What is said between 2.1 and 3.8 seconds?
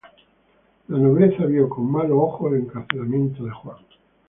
ojos el encarcelamiento de Juan.